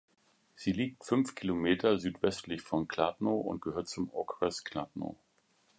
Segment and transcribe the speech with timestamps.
[0.55, 5.15] Sie liegt fünf Kilometer südwestlich von Kladno und gehört zum Okres Kladno.